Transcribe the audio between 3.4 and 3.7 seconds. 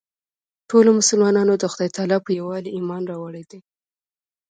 دی.